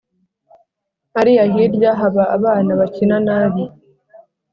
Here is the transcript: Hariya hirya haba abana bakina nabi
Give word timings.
Hariya 1.15 1.43
hirya 1.53 1.91
haba 1.99 2.23
abana 2.37 2.71
bakina 2.79 3.17
nabi 3.27 3.63